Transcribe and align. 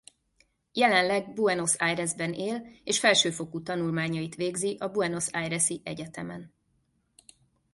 Jelenleg 0.77 1.27
Buenos 1.33 1.75
Airesben 1.75 2.33
él 2.33 2.65
és 2.83 2.99
felsőfokú 2.99 3.61
tanulmányait 3.63 4.35
végzi 4.35 4.75
a 4.79 4.87
Buenos 4.91 5.27
Aires-i 5.27 5.81
Egyetemen. 5.83 6.53